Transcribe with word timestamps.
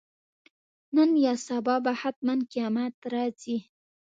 نن 0.95 1.09
یا 1.25 1.33
سبا 1.47 1.75
به 1.83 1.91
حتماً 2.01 2.35
قیامت 2.51 2.93
راځي. 3.13 3.57